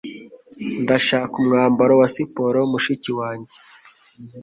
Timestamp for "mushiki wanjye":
2.71-3.55